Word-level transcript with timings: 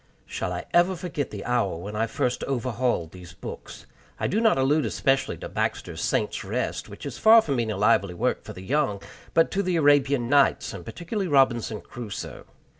Shall 0.25 0.51
I 0.51 0.65
ever 0.73 0.95
forget 0.95 1.29
the 1.29 1.45
hour 1.45 1.75
when 1.77 1.95
I 1.95 2.07
first 2.07 2.43
overhauled 2.45 3.11
these 3.11 3.33
books? 3.33 3.85
I 4.19 4.25
do 4.25 4.41
not 4.41 4.57
allude 4.57 4.83
especially 4.83 5.37
to 5.37 5.47
Baxter's 5.47 6.01
Saints' 6.01 6.43
Rest, 6.43 6.89
which 6.89 7.05
is 7.05 7.19
far 7.19 7.39
from 7.43 7.57
being 7.57 7.69
a 7.69 7.77
lively 7.77 8.15
work 8.15 8.43
for 8.43 8.53
the 8.53 8.63
young, 8.63 8.99
but 9.35 9.51
to 9.51 9.61
the 9.61 9.75
Arabian 9.75 10.27
Nights, 10.27 10.73
and 10.73 10.83
particularly 10.83 11.27
Robinson 11.27 11.81
Crusoe. 11.81 12.47